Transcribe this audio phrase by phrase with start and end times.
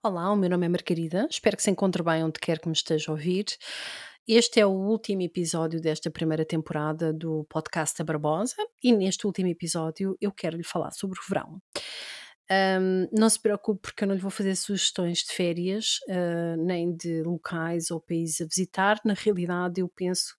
[0.00, 2.72] Olá, o meu nome é Margarida, espero que se encontre bem onde quer que me
[2.72, 3.46] esteja a ouvir.
[4.28, 9.48] Este é o último episódio desta primeira temporada do podcast da Barbosa e neste último
[9.48, 11.60] episódio eu quero lhe falar sobre o verão.
[12.48, 16.94] Um, não se preocupe porque eu não lhe vou fazer sugestões de férias, uh, nem
[16.94, 19.00] de locais ou países a visitar.
[19.04, 20.36] Na realidade, eu penso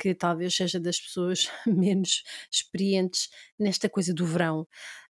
[0.00, 4.66] que talvez seja das pessoas menos experientes nesta coisa do verão.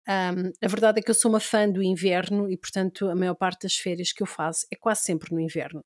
[0.07, 3.35] Um, a verdade é que eu sou uma fã do inverno e, portanto, a maior
[3.35, 5.83] parte das férias que eu faço é quase sempre no inverno.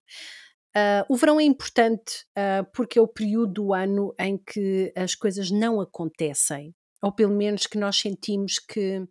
[0.76, 5.16] Uh, o verão é importante uh, porque é o período do ano em que as
[5.16, 9.06] coisas não acontecem, ou pelo menos que nós sentimos que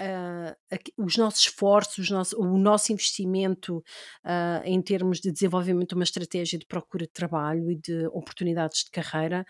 [0.00, 0.54] Uh,
[0.96, 3.78] os nossos esforços, o nosso investimento
[4.24, 8.84] uh, em termos de desenvolvimento de uma estratégia de procura de trabalho e de oportunidades
[8.84, 9.44] de carreira,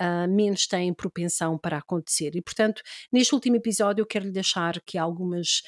[0.00, 2.34] uh, menos têm propensão para acontecer.
[2.34, 5.62] E, portanto, neste último episódio, eu quero lhe deixar aqui algumas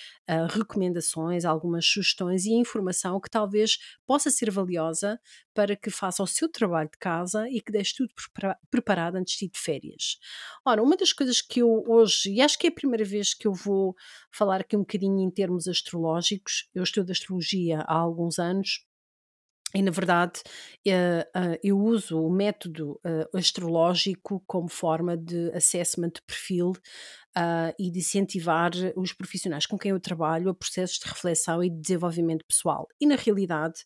[0.50, 3.76] recomendações, algumas sugestões e informação que talvez
[4.06, 5.20] possa ser valiosa
[5.54, 8.12] para que faça o seu trabalho de casa e que deixe tudo
[8.70, 10.18] preparado antes de ir de férias.
[10.64, 13.46] Ora, uma das coisas que eu hoje, e acho que é a primeira vez que
[13.46, 13.94] eu vou
[14.32, 18.84] falar aqui um bocadinho em termos astrológicos, eu estudo astrologia há alguns anos
[19.74, 20.40] e, na verdade,
[20.86, 26.72] eh, eh, eu uso o método eh, astrológico como forma de assessment de perfil
[27.36, 31.70] uh, e de incentivar os profissionais com quem eu trabalho a processos de reflexão e
[31.70, 32.86] de desenvolvimento pessoal.
[33.00, 33.84] E, na realidade,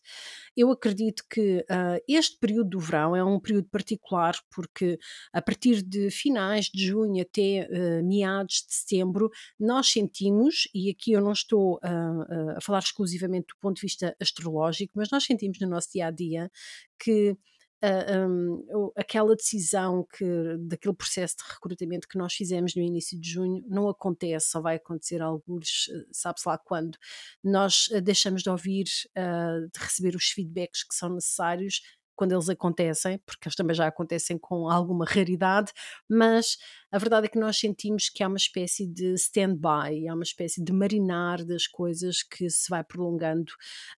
[0.55, 4.97] eu acredito que uh, este período do verão é um período particular porque,
[5.33, 11.11] a partir de finais de junho até uh, meados de setembro, nós sentimos, e aqui
[11.11, 15.67] eu não estou a falar exclusivamente do ponto de vista astrológico, mas nós sentimos no
[15.67, 16.51] nosso dia a dia
[16.99, 17.37] que
[17.83, 20.25] uh, um, aquela decisão que
[20.59, 24.75] daquele processo de recrutamento que nós fizemos no início de junho não acontece, só vai
[24.75, 26.97] acontecer alguns, eh, sabe-se lá quando.
[27.43, 28.85] Nós eh, deixamos de ouvir,
[29.17, 31.81] uh, de receber os feedbacks que são necessários
[32.19, 35.71] quando eles acontecem, porque eles também já acontecem com alguma raridade,
[36.09, 36.57] mas
[36.91, 40.61] a verdade é que nós sentimos que há uma espécie de stand-by, há uma espécie
[40.61, 43.53] de marinar das coisas que se vai prolongando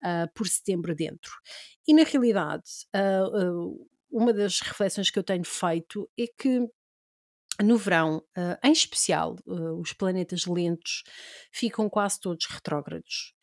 [0.04, 1.32] uh, por setembro dentro.
[1.88, 6.68] E na realidade, uh, uh, uma das reflexões que eu tenho feito é que
[7.64, 8.22] no verão,
[8.64, 9.36] em especial,
[9.82, 11.04] os planetas lentos
[11.52, 13.34] ficam quase todos retrógrados.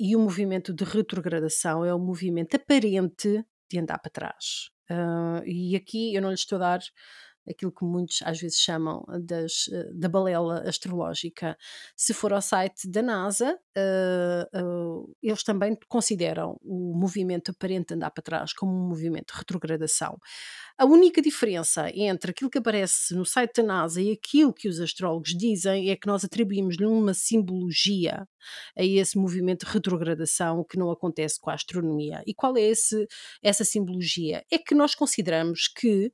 [0.00, 4.70] E o movimento de retrogradação é um movimento aparente de andar para trás.
[4.90, 6.80] Uh, e aqui eu não lhe estou a dar
[7.48, 11.56] aquilo que muitos às vezes chamam das, da balela astrológica.
[11.96, 17.94] Se for ao site da NASA, uh, uh, eles também consideram o movimento aparente de
[17.94, 20.18] andar para trás como um movimento de retrogradação.
[20.78, 24.80] A única diferença entre aquilo que aparece no site da NASA e aquilo que os
[24.80, 28.26] astrólogos dizem é que nós atribuímos-lhe uma simbologia
[28.76, 32.22] a esse movimento de retrogradação que não acontece com a astronomia.
[32.26, 33.06] E qual é esse,
[33.42, 34.44] essa simbologia?
[34.50, 36.12] É que nós consideramos que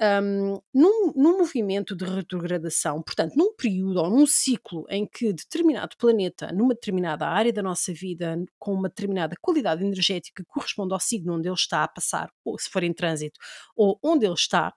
[0.00, 5.96] um, num, num movimento de retrogradação, portanto, num período ou num ciclo em que determinado
[5.96, 11.34] planeta, numa determinada área da nossa vida, com uma determinada qualidade energética corresponde ao signo
[11.36, 13.38] onde ele está a passar, ou se for em trânsito,
[13.76, 14.72] ou onde ele está,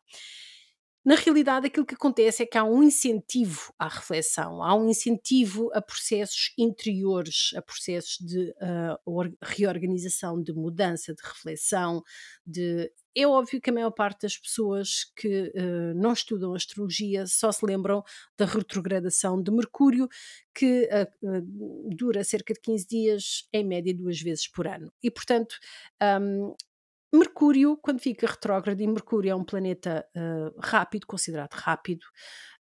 [1.06, 5.70] na realidade, aquilo que acontece é que há um incentivo à reflexão, há um incentivo
[5.72, 12.04] a processos interiores, a processos de uh, reorganização, de mudança, de reflexão,
[12.46, 17.52] de é óbvio que a maior parte das pessoas que uh, não estudam astrologia só
[17.52, 18.04] se lembram
[18.38, 20.10] da retrogradação de Mercúrio,
[20.54, 21.42] que uh,
[21.96, 24.92] dura cerca de 15 dias, em média duas vezes por ano.
[25.02, 25.56] E, portanto,
[26.20, 26.56] um,
[27.16, 30.06] Mercúrio, quando fica retrógrado, e Mercúrio é um planeta
[30.62, 32.06] rápido, considerado rápido,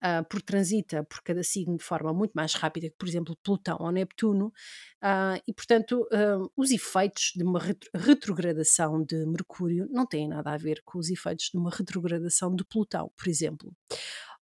[0.01, 3.77] uh, por transita por cada signo de forma muito mais rápida que, por exemplo, Plutão
[3.79, 7.59] ou Neptuno, uh, e portanto uh, os efeitos de uma
[7.93, 12.65] retrogradação de Mercúrio não têm nada a ver com os efeitos de uma retrogradação de
[12.65, 13.73] Plutão, por exemplo.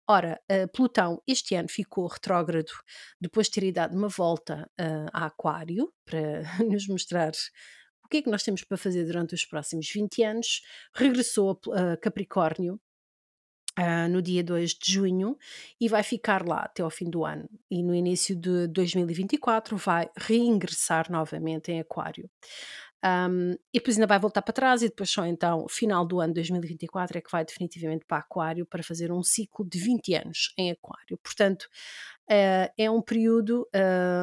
[0.10, 2.72] Ora, uh, Plutão este ano ficou retrógrado
[3.20, 7.32] depois de ter dado uma volta uh, a Aquário para nos mostrar
[8.08, 10.62] o que é que nós temos para fazer durante os próximos 20 anos.
[10.96, 12.80] Regressou a Capricórnio
[13.80, 15.38] Uh, no dia 2 de junho
[15.80, 17.48] e vai ficar lá até ao fim do ano.
[17.70, 22.28] E no início de 2024 vai reingressar novamente em Aquário.
[23.06, 26.34] Um, e depois ainda vai voltar para trás e depois só então, final do ano
[26.34, 30.72] 2024 é que vai definitivamente para Aquário para fazer um ciclo de 20 anos em
[30.72, 31.16] Aquário.
[31.22, 31.70] Portanto,
[32.32, 33.70] uh, é um período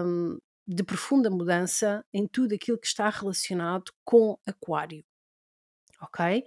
[0.05, 5.05] um, de profunda mudança em tudo aquilo que está relacionado com Aquário
[6.05, 6.45] ok?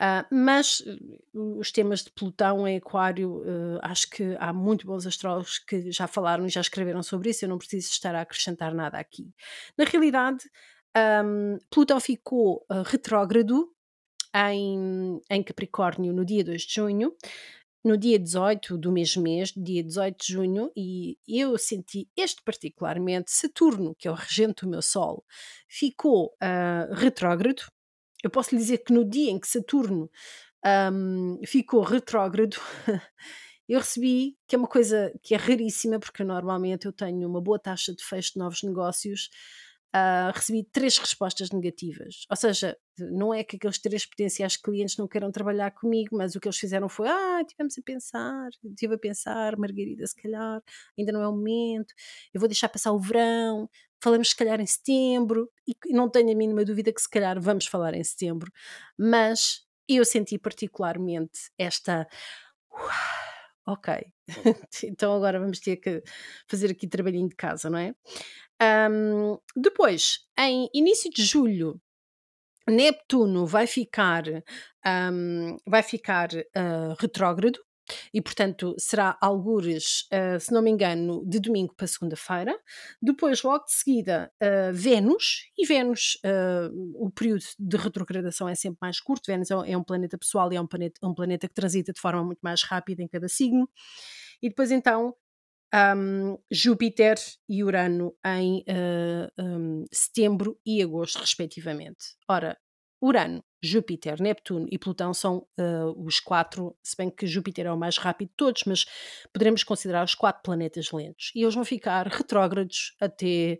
[0.00, 5.06] Uh, mas uh, os temas de Plutão em Aquário, uh, acho que há muito bons
[5.06, 8.74] astrólogos que já falaram e já escreveram sobre isso, eu não preciso estar a acrescentar
[8.74, 9.32] nada aqui.
[9.76, 10.44] Na realidade,
[11.24, 13.72] um, Plutão ficou retrógrado
[14.34, 17.14] em, em Capricórnio no dia 2 de junho,
[17.84, 23.32] no dia 18 do mesmo mês, dia 18 de junho, e eu senti este particularmente,
[23.32, 25.24] Saturno, que é o regente do meu Sol,
[25.68, 27.62] ficou uh, retrógrado.
[28.22, 30.08] Eu posso lhe dizer que no dia em que Saturno
[30.92, 32.56] um, ficou retrógrado,
[33.68, 37.58] eu recebi, que é uma coisa que é raríssima, porque normalmente eu tenho uma boa
[37.58, 39.28] taxa de fecho de novos negócios,
[39.94, 42.24] uh, recebi três respostas negativas.
[42.30, 46.40] Ou seja, não é que aqueles três potenciais clientes não queiram trabalhar comigo, mas o
[46.40, 50.62] que eles fizeram foi: ah, tivemos a pensar, estive a pensar, Margarida, se calhar
[50.98, 51.94] ainda não é o momento,
[52.32, 53.68] eu vou deixar passar o verão,
[54.02, 57.66] falamos se calhar em setembro, e não tenho a mínima dúvida que se calhar vamos
[57.66, 58.50] falar em setembro,
[58.98, 62.06] mas eu senti particularmente esta.
[63.64, 63.94] Ok,
[64.84, 66.02] então agora vamos ter que
[66.48, 67.94] fazer aqui trabalhinho de casa, não é?
[68.62, 71.80] Um, depois, em início de julho,
[72.68, 74.22] Neptuno vai ficar,
[74.86, 77.58] um, vai ficar uh, retrógrado
[78.14, 82.56] e, portanto, será algures, uh, se não me engano, de domingo para segunda-feira.
[83.02, 86.16] Depois, logo de seguida, uh, Vênus, e Vênus,
[86.94, 89.26] o período de retrogradação é sempre mais curto.
[89.26, 92.00] Vênus é, é um planeta pessoal e é um planeta, um planeta que transita de
[92.00, 93.68] forma muito mais rápida em cada signo.
[94.40, 95.14] E depois, então,
[95.74, 97.16] um, Júpiter
[97.48, 102.14] e Urano em uh, eh, um, setembro e agosto, respectivamente.
[102.28, 102.58] Ora,
[103.00, 107.78] Urano, Júpiter, Neptuno e Plutão são uh, os quatro, se bem que Júpiter é o
[107.78, 108.84] mais rápido de todos, mas
[109.32, 111.32] poderemos considerar os quatro planetas lentos.
[111.34, 113.58] E eles vão ficar retrógrados até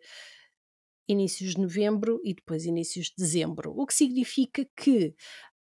[1.09, 3.73] inícios de novembro e depois inícios de dezembro.
[3.76, 5.14] O que significa que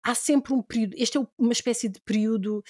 [0.05, 2.63] há sempre um período, este é uma espécie de período.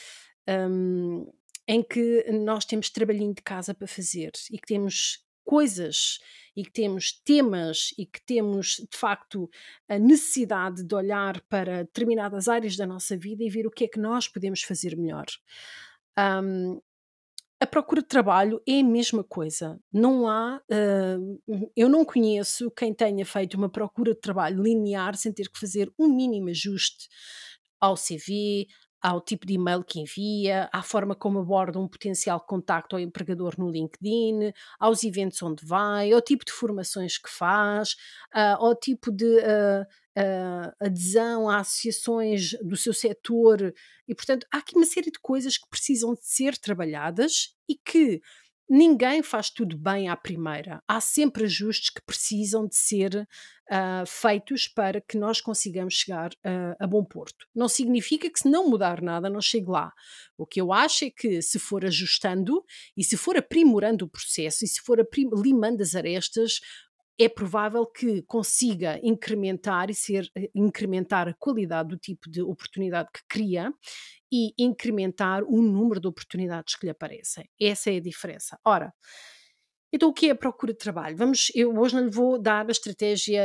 [0.49, 1.27] Um,
[1.70, 6.19] em que nós temos trabalhinho de casa para fazer e que temos coisas
[6.56, 9.49] e que temos temas e que temos de facto
[9.88, 13.88] a necessidade de olhar para determinadas áreas da nossa vida e ver o que é
[13.88, 15.26] que nós podemos fazer melhor.
[16.19, 16.81] Um,
[17.61, 19.78] a procura de trabalho é a mesma coisa.
[19.93, 25.32] Não há, uh, eu não conheço quem tenha feito uma procura de trabalho linear sem
[25.32, 27.08] ter que fazer um mínimo ajuste
[27.81, 28.67] ao CV,
[29.02, 33.55] ao tipo de e-mail que envia, à forma como aborda um potencial contacto ao empregador
[33.58, 37.93] no LinkedIn, aos eventos onde vai, ao tipo de formações que faz,
[38.35, 39.82] uh, ao tipo de uh,
[40.19, 43.73] uh, adesão a associações do seu setor.
[44.06, 48.20] E, portanto, há aqui uma série de coisas que precisam de ser trabalhadas e que
[48.70, 50.81] ninguém faz tudo bem à primeira.
[50.87, 53.26] Há sempre ajustes que precisam de ser
[53.69, 57.49] uh, feitos para que nós consigamos chegar uh, a bom porto.
[57.52, 59.93] Não significa que se não mudar nada não chegue lá.
[60.38, 62.64] O que eu acho é que se for ajustando
[62.96, 66.61] e se for aprimorando o processo e se for limando as arestas,
[67.19, 73.11] é provável que consiga incrementar e ser eh, incrementar a qualidade do tipo de oportunidade
[73.12, 73.75] que cria
[74.32, 77.49] e incrementar o número de oportunidades que lhe aparecem.
[77.61, 78.59] Essa é a diferença.
[78.65, 78.93] Ora,
[79.93, 81.17] então, o que é a procura de trabalho?
[81.17, 83.43] Vamos, eu hoje não lhe vou dar a estratégia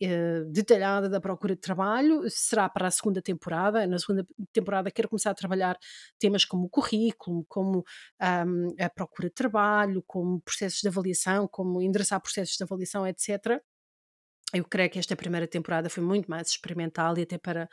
[0.00, 3.84] uh, detalhada da procura de trabalho, será para a segunda temporada.
[3.84, 5.76] Na segunda temporada quero começar a trabalhar
[6.20, 7.78] temas como o currículo, como
[8.22, 13.60] um, a procura de trabalho, como processos de avaliação, como endereçar processos de avaliação, etc.
[14.54, 17.68] Eu creio que esta primeira temporada foi muito mais experimental e até para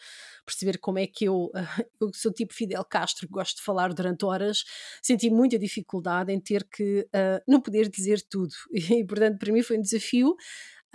[0.45, 1.51] perceber como é que eu,
[2.01, 4.63] eu sou tipo Fidel Castro, gosto de falar durante horas,
[5.01, 8.53] senti muita dificuldade em ter que uh, não poder dizer tudo.
[8.99, 10.35] E, portanto, para mim foi um desafio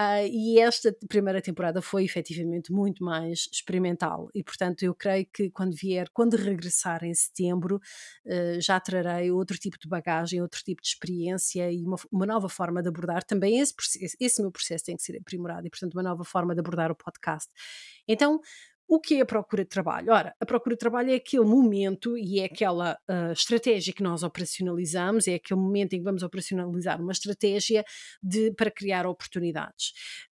[0.00, 4.28] Uh, e esta primeira temporada foi efetivamente muito mais experimental.
[4.34, 7.76] E portanto eu creio que quando vier, quando regressar em setembro
[8.26, 12.48] uh, já trarei outro tipo de bagagem, outro tipo de experiência e uma, uma nova
[12.48, 13.22] forma de abordar.
[13.22, 13.72] Também esse,
[14.20, 16.96] esse meu processo tem que ser aprimorado e portanto uma nova forma de abordar o
[16.96, 17.48] podcast.
[18.08, 18.40] Então
[18.94, 20.12] o que é a procura de trabalho?
[20.12, 24.22] Ora, a procura de trabalho é aquele momento e é aquela uh, estratégia que nós
[24.22, 27.84] operacionalizamos, é aquele momento em que vamos operacionalizar uma estratégia
[28.22, 29.92] de, para criar oportunidades.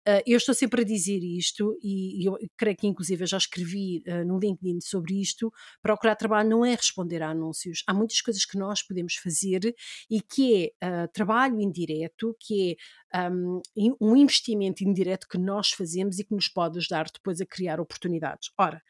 [0.07, 4.01] Uh, eu estou sempre a dizer isto e, eu creio que inclusive eu já escrevi
[4.07, 5.51] uh, no LinkedIn sobre isto,
[5.81, 7.83] procurar trabalho não é responder a anúncios.
[7.85, 9.75] Há muitas coisas que nós podemos fazer
[10.09, 12.77] e que é trabalho indireto, que
[13.13, 13.61] é um,
[13.99, 18.49] um investimento indireto que nós fazemos e que nos pode ajudar depois a criar oportunidades.
[18.57, 18.81] Ora,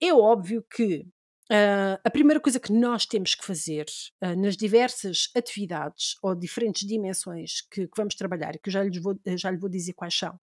[0.00, 1.06] é óbvio que
[1.50, 3.84] Uh, a primeira coisa que nós temos que fazer
[4.22, 8.98] uh, nas diversas atividades ou diferentes dimensões que, que, vamos trabalhar, que eu já lhe,
[8.98, 10.40] vou, já lhe vou dizer quais são,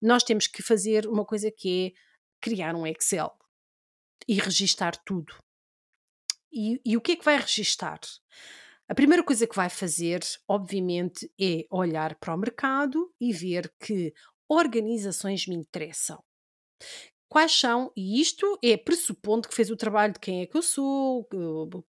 [0.00, 2.00] nós temos que fazer uma coisa que é
[2.40, 3.30] criar um Excel
[4.26, 5.34] e registar tudo.
[6.50, 8.00] E, e o que é que vai registar?
[8.88, 14.14] A primeira coisa que vai fazer, obviamente, é olhar para o mercado e ver que
[14.48, 16.22] organizações me interessam
[17.32, 20.60] quais são, e isto é pressupondo que fez o trabalho de quem é que eu
[20.60, 21.26] sou,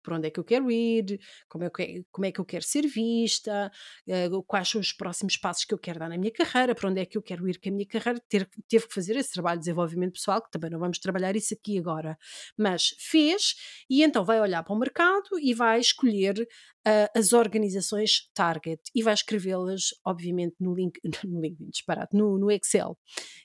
[0.01, 1.19] para onde é que eu quero ir,
[1.49, 3.69] como é que, como é que eu quero ser vista,
[4.07, 7.01] uh, quais são os próximos passos que eu quero dar na minha carreira, para onde
[7.01, 9.59] é que eu quero ir com a minha carreira, ter, teve que fazer esse trabalho
[9.59, 12.17] de desenvolvimento pessoal, que também não vamos trabalhar isso aqui agora,
[12.57, 13.55] mas fez,
[13.89, 16.47] e então vai olhar para o mercado e vai escolher
[16.87, 22.51] uh, as organizações target e vai escrevê-las, obviamente, no link, no LinkedIn, disparado, no, no
[22.51, 22.97] Excel.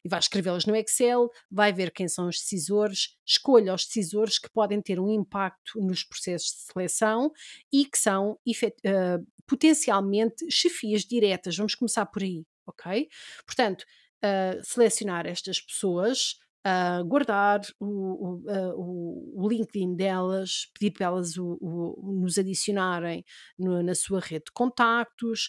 [0.04, 4.50] E vai escrevê-las no Excel, vai ver quem são os decisores, escolha os decisores que
[4.50, 7.30] podem ter um impacto nos processos de seleção
[7.72, 11.56] e que são uh, potencialmente chefias diretas.
[11.56, 13.08] Vamos começar por aí, ok?
[13.46, 13.84] Portanto,
[14.24, 22.16] uh, selecionar estas pessoas uh, guardar o, o, o, LinkedIn delas, pedir para elas o,
[22.22, 23.24] nos adicionarem
[23.58, 25.48] no, na sua rede de contactos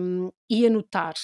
[0.00, 1.14] um, e anotar.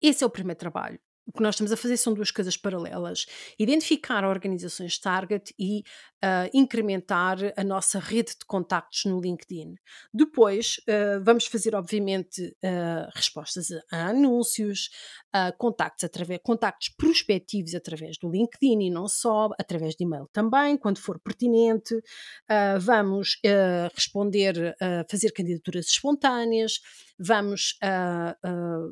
[0.00, 1.00] Esse é o primeiro trabalho.
[1.26, 3.24] O que nós estamos a fazer são duas coisas paralelas:
[3.58, 5.82] identificar organizações target e
[6.24, 9.74] uh, incrementar a nossa rede de contactos no LinkedIn.
[10.12, 14.88] Depois, uh, vamos fazer, obviamente, uh, respostas a, anúncios,
[15.58, 21.00] contactos, através, contactos prospectivos através do LinkedIn e não só, através de e-mail também, quando
[21.00, 22.00] for pertinente.
[22.80, 23.40] vamos
[23.92, 24.76] responder,
[25.10, 26.78] fazer candidaturas espontâneas,
[27.18, 27.76] vamos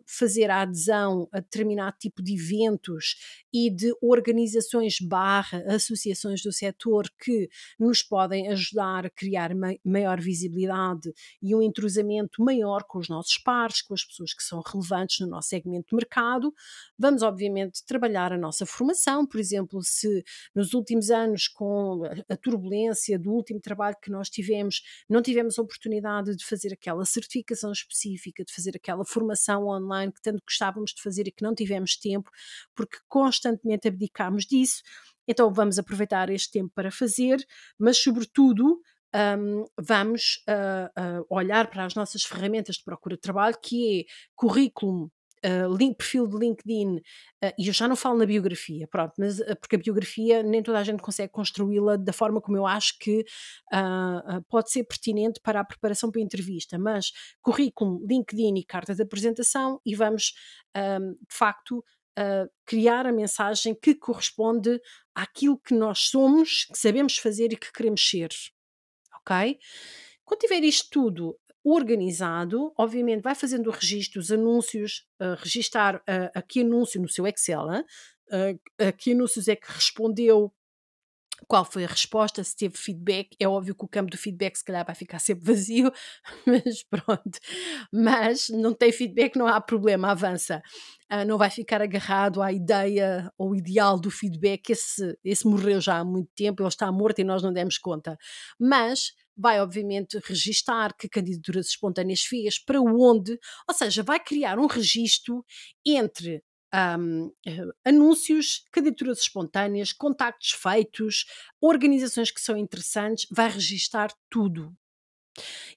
[0.04, 3.14] fazer a adesão a determinado tipo de eventos
[3.52, 7.48] e de organizações barra associações do setor que
[7.78, 9.50] nos podem ajudar a criar
[9.84, 14.60] maior visibilidade e um entrosamento maior com os nossos pares, com as pessoas que são
[14.60, 16.52] relevantes no nosso segmento de mercado.
[16.98, 20.24] Vamos, obviamente, trabalhar a nossa formação, por exemplo, se
[20.54, 25.62] nos últimos anos, com a turbulência do último trabalho que nós tivemos, não tivemos a
[25.62, 31.02] oportunidade de fazer aquela certificação específica, de fazer aquela formação online que tanto gostávamos de
[31.02, 32.30] fazer e que não tivemos tempo,
[32.74, 34.82] porque constantemente abdicámos disso.
[35.32, 37.44] Então vamos aproveitar este tempo para fazer,
[37.78, 38.80] mas sobretudo
[39.14, 44.04] um, vamos uh, uh, olhar para as nossas ferramentas de procura de trabalho, que é
[44.34, 45.10] currículo
[45.44, 49.56] Uh, perfil de LinkedIn, uh, e eu já não falo na biografia, pronto, mas uh,
[49.60, 53.24] porque a biografia nem toda a gente consegue construí-la da forma como eu acho que
[54.48, 57.10] pode ser pertinente para a preparação para a entrevista, mas
[57.40, 60.32] currículo, LinkedIn e carta de apresentação, e vamos
[60.76, 61.84] um, de facto
[62.18, 64.80] uh, criar a mensagem que corresponde
[65.14, 68.30] àquilo que nós somos, que sabemos fazer e que queremos ser.
[69.20, 69.58] Ok?
[70.24, 76.30] Quando tiver isto tudo organizado, obviamente vai fazendo o registro, os anúncios, uh, registar uh,
[76.34, 80.52] a que anúncio no seu Excel, uh, a que anúncios é que respondeu
[81.46, 83.36] qual foi a resposta, se teve feedback.
[83.38, 85.92] É óbvio que o campo do feedback se calhar vai ficar sempre vazio,
[86.46, 87.38] mas pronto.
[87.92, 90.62] Mas não tem feedback, não há problema, avança.
[91.12, 95.98] Uh, não vai ficar agarrado à ideia ou ideal do feedback, esse, esse morreu já
[95.98, 98.16] há muito tempo, ele está morto e nós não demos conta.
[98.58, 104.66] Mas vai obviamente registar que candidaturas espontâneas fez, para onde, ou seja, vai criar um
[104.66, 105.44] registro
[105.84, 106.42] entre
[106.74, 111.26] um, eh, anúncios, candidaturas espontâneas, contactos feitos,
[111.60, 114.74] organizações que são interessantes, vai registar tudo.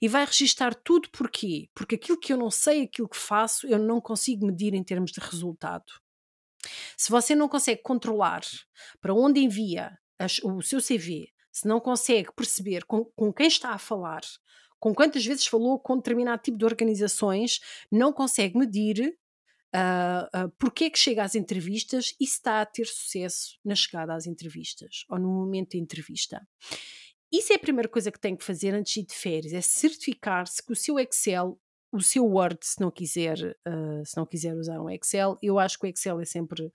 [0.01, 1.69] E vai registar tudo porquê?
[1.73, 5.11] Porque aquilo que eu não sei, aquilo que faço, eu não consigo medir em termos
[5.11, 5.85] de resultado.
[6.97, 8.41] Se você não consegue controlar
[8.99, 13.69] para onde envia as, o seu CV, se não consegue perceber com, com quem está
[13.69, 14.21] a falar,
[14.79, 17.59] com quantas vezes falou com determinado tipo de organizações,
[17.91, 19.17] não consegue medir
[19.75, 24.13] uh, uh, porque é que chega às entrevistas e está a ter sucesso na chegada
[24.15, 26.41] às entrevistas ou no momento da entrevista.
[27.31, 29.61] Isso é a primeira coisa que tem que fazer antes de ir de férias, é
[29.61, 31.59] certificar-se que o seu Excel,
[31.91, 35.77] o seu Word, se não quiser, uh, se não quiser usar um Excel, eu acho
[35.77, 36.71] que o Excel é sempre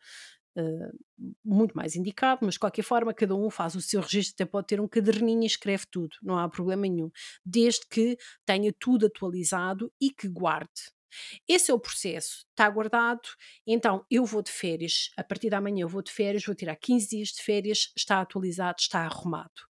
[0.58, 4.44] Uh, muito mais indicado, mas de qualquer forma, cada um faz o seu registro, até
[4.44, 7.08] pode ter um caderninho e escreve tudo, não há problema nenhum,
[7.46, 10.90] desde que tenha tudo atualizado e que guarde.
[11.48, 13.28] Esse é o processo, está guardado,
[13.66, 16.76] então eu vou de férias, a partir da manhã eu vou de férias, vou tirar
[16.76, 19.70] 15 dias de férias, está atualizado, está arrumado.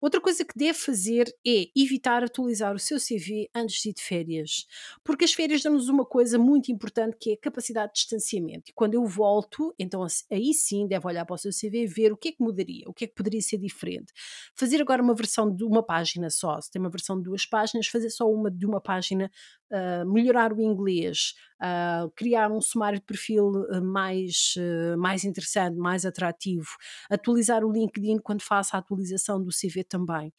[0.00, 4.02] Outra coisa que deve fazer é evitar atualizar o seu CV antes de ir de
[4.02, 4.66] férias,
[5.04, 8.70] porque as férias dão-nos uma coisa muito importante que é a capacidade de distanciamento.
[8.70, 12.12] E quando eu volto, então aí sim deve olhar para o seu CV e ver
[12.12, 14.12] o que é que mudaria, o que é que poderia ser diferente.
[14.54, 17.86] Fazer agora uma versão de uma página só, se tem uma versão de duas páginas,
[17.86, 19.30] fazer só uma de uma página,
[19.70, 24.54] uh, melhorar o inglês, uh, criar um sumário de perfil uh, mais,
[24.98, 26.68] mais interessante, mais atrativo,
[27.10, 30.32] atualizar o LinkedIn quando faça a atualização do CV também.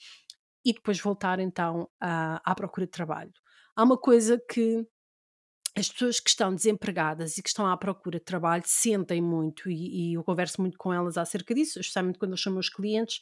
[0.65, 3.31] E depois voltar então à, à procura de trabalho.
[3.75, 4.85] Há uma coisa que
[5.75, 10.11] as pessoas que estão desempregadas e que estão à procura de trabalho sentem muito, e,
[10.11, 13.21] e, eu converso muito com elas acerca disso, especialmente quando eu chamo os clientes,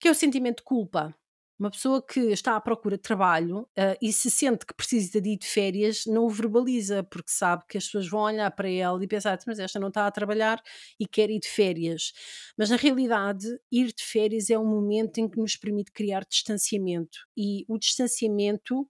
[0.00, 1.14] que é o sentimento de culpa.
[1.62, 5.30] Uma pessoa que está à procura de trabalho uh, e se sente que precisa de
[5.30, 9.00] ir de férias não o verbaliza, porque sabe que as pessoas vão olhar para ela
[9.00, 10.60] e pensar, mas esta não está a trabalhar
[10.98, 12.12] e quer ir de férias.
[12.58, 17.16] Mas na realidade, ir de férias é um momento em que nos permite criar distanciamento
[17.36, 18.84] e o distanciamento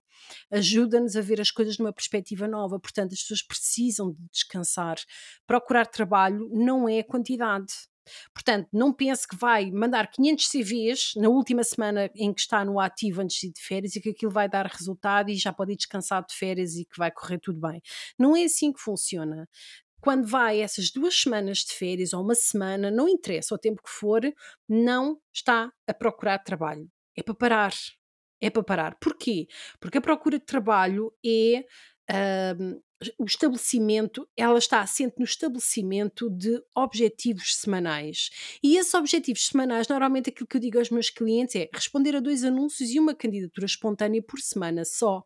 [0.51, 2.79] ajuda-nos a ver as coisas numa perspectiva nova.
[2.79, 4.95] Portanto, as pessoas precisam de descansar.
[5.45, 7.71] Procurar trabalho não é quantidade
[8.33, 12.79] Portanto, não pense que vai mandar 500 CVs na última semana em que está no
[12.79, 15.73] ativo antes de ir de férias e que aquilo vai dar resultado e já pode
[15.73, 17.81] ir descansado de férias e que vai correr tudo bem.
[18.17, 19.47] Não é assim que funciona.
[20.01, 23.89] Quando vai essas duas semanas de férias ou uma semana, não interessa o tempo que
[23.89, 24.21] for,
[24.67, 26.91] não está a procurar trabalho.
[27.15, 27.73] É para parar.
[28.41, 28.97] É para parar.
[28.99, 29.47] Porquê?
[29.79, 31.63] Porque a procura de trabalho é.
[32.11, 32.83] Uh,
[33.17, 38.29] o estabelecimento, ela está assente no estabelecimento de objetivos semanais.
[38.61, 42.19] E esses objetivos semanais, normalmente aquilo que eu digo aos meus clientes é responder a
[42.19, 45.25] dois anúncios e uma candidatura espontânea por semana só.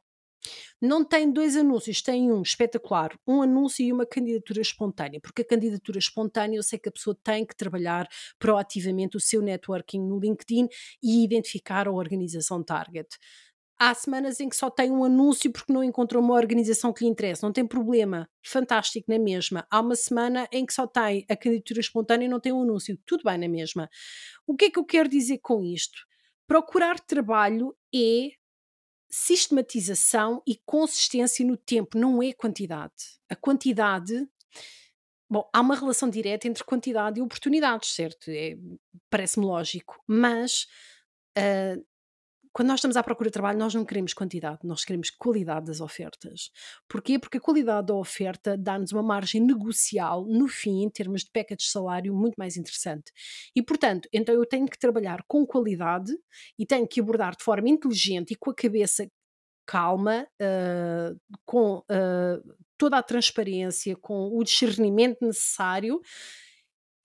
[0.81, 5.45] Não tem dois anúncios, tem um espetacular, um anúncio e uma candidatura espontânea, porque a
[5.45, 8.07] candidatura espontânea eu sei que a pessoa tem que trabalhar
[8.39, 10.67] proativamente o seu networking no LinkedIn
[11.01, 13.07] e identificar a organização target
[13.79, 17.09] há semanas em que só tem um anúncio porque não encontrou uma organização que lhe
[17.09, 19.67] interessa, não tem problema, fantástico na mesma.
[19.69, 22.97] Há uma semana em que só tem a candidatura espontânea e não tem um anúncio,
[23.05, 23.89] tudo bem na mesma.
[24.45, 25.99] O que é que eu quero dizer com isto?
[26.47, 28.31] Procurar trabalho é
[29.09, 32.93] sistematização e consistência no tempo, não é quantidade.
[33.29, 34.27] A quantidade
[35.29, 38.31] Bom, há uma relação direta entre quantidade e oportunidades, certo?
[38.31, 38.55] É,
[39.09, 40.65] Parece-me lógico, mas
[41.37, 41.85] uh,
[42.57, 45.79] quando nós estamos à procura de trabalho, nós não queremos quantidade, nós queremos qualidade das
[45.79, 46.49] ofertas.
[46.89, 47.19] Porquê?
[47.19, 51.65] Porque a qualidade da oferta dá-nos uma margem negocial, no fim, em termos de package
[51.65, 53.11] de salário, muito mais interessante.
[53.55, 56.11] E, portanto, então eu tenho que trabalhar com qualidade
[56.57, 59.07] e tenho que abordar de forma inteligente e com a cabeça
[59.63, 66.01] calma, uh, com uh, toda a transparência, com o discernimento necessário.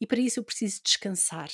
[0.01, 1.51] E para isso eu preciso descansar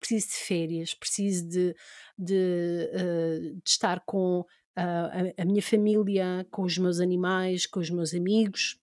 [0.00, 1.74] preciso de férias, preciso de,
[2.18, 4.44] de, uh, de estar com uh,
[4.76, 8.78] a, a minha família, com os meus animais, com os meus amigos.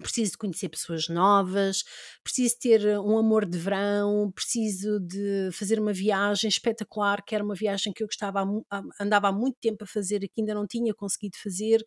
[0.00, 1.84] Preciso de conhecer pessoas novas,
[2.24, 7.54] preciso ter um amor de verão, preciso de fazer uma viagem espetacular, que era uma
[7.54, 8.44] viagem que eu gostava,
[9.00, 11.84] andava há muito tempo a fazer e que ainda não tinha conseguido fazer,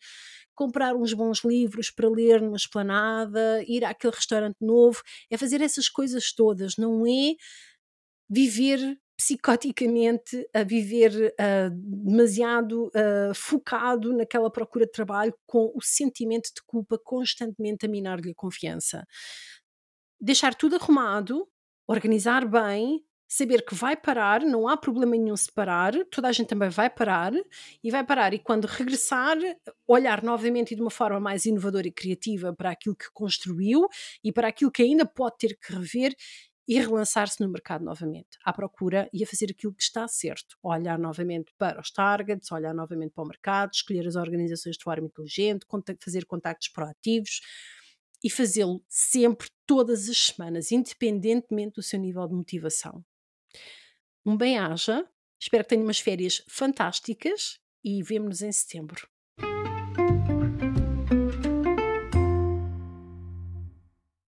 [0.54, 5.90] comprar uns bons livros para ler numa esplanada, ir àquele restaurante novo, é fazer essas
[5.90, 7.34] coisas todas, não é
[8.30, 16.50] viver psicoticamente, a viver uh, demasiado uh, focado naquela procura de trabalho com o sentimento
[16.54, 19.06] de culpa constantemente a minar-lhe a confiança.
[20.20, 21.48] Deixar tudo arrumado,
[21.88, 26.48] organizar bem, saber que vai parar, não há problema nenhum se parar, toda a gente
[26.48, 27.34] também vai parar
[27.84, 28.34] e vai parar.
[28.34, 29.38] E quando regressar,
[29.88, 33.88] olhar novamente e de uma forma mais inovadora e criativa para aquilo que construiu
[34.24, 36.14] e para aquilo que ainda pode ter que rever
[36.68, 40.98] e relançar-se no mercado novamente, à procura e a fazer aquilo que está certo, olhar
[40.98, 45.66] novamente para os targets, olhar novamente para o mercado, escolher as organizações de forma inteligente,
[46.00, 47.42] fazer contactos proativos
[48.24, 53.06] e fazê-lo sempre, todas as semanas, independentemente do seu nível de motivação.
[54.26, 55.08] Um bem-aja,
[55.40, 59.08] espero que tenha umas férias fantásticas e vemo-nos em setembro.